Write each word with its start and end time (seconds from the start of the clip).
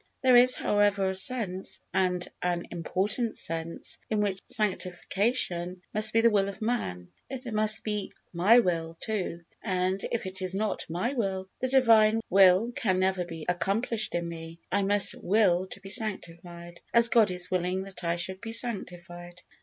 There 0.23 0.35
is, 0.35 0.55
however, 0.55 1.09
a 1.09 1.13
sense, 1.13 1.79
and 1.93 2.27
an 2.41 2.65
important 2.71 3.37
sense, 3.37 3.99
in 4.09 4.19
which 4.19 4.41
sanctification 4.47 5.79
must 5.93 6.11
be 6.11 6.21
the 6.21 6.31
will 6.31 6.49
of 6.49 6.59
man. 6.59 7.09
It 7.29 7.45
must 7.53 7.83
be 7.83 8.11
my 8.33 8.57
will, 8.61 8.95
too, 8.99 9.41
and 9.61 10.03
if 10.11 10.25
it 10.25 10.41
is 10.41 10.55
not 10.55 10.87
my 10.89 11.13
will, 11.13 11.47
the 11.59 11.67
Divine 11.67 12.19
will 12.31 12.71
can 12.71 12.97
never 12.97 13.25
be 13.25 13.45
accomplished 13.47 14.15
in 14.15 14.27
me. 14.27 14.57
I 14.71 14.81
must 14.81 15.13
will 15.21 15.67
to 15.67 15.79
be 15.79 15.91
sanctified, 15.91 16.81
as 16.95 17.09
God 17.09 17.29
is 17.29 17.51
willing 17.51 17.83
that 17.83 18.03
I 18.03 18.15
should 18.15 18.41
be 18.41 18.53
sanctified. 18.53 19.39